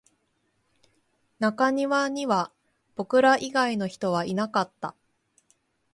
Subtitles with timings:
[1.37, 2.51] 中庭には
[2.95, 4.95] 僕ら以外の人はいなかった